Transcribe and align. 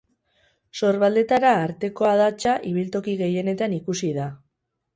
Sorbaldetara 0.79 1.51
arteko 1.67 2.09
adatsa 2.13 2.57
ibiltoki 2.73 3.17
gehienetan 3.23 3.79
ikusi 3.81 4.13
da. 4.21 4.29